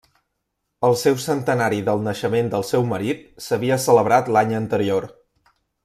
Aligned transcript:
El 0.87 0.95
seu 1.01 1.17
centenari 1.25 1.81
del 1.89 2.01
naixement 2.07 2.49
del 2.55 2.65
seu 2.71 2.87
marit 2.95 3.21
s'havia 3.49 3.79
celebrat 3.87 4.33
l'any 4.39 4.57
anterior. 4.63 5.11